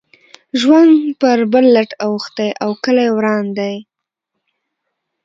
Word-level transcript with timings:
ژوند 0.59 0.93
پر 1.21 1.39
بل 1.51 1.65
لټ 1.75 1.91
اوښتی 2.05 2.49
او 2.63 2.69
کلی 2.83 3.07
وران 3.15 3.45
دی. 3.57 3.75